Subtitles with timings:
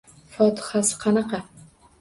[0.37, 1.43] –Fotihasi qanaqa?